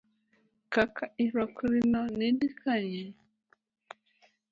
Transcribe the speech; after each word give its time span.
Kaka 0.73 1.03
irwakorino 1.23 2.01
ni 2.17 2.29
dhi 2.37 2.49
kanye. 2.59 3.05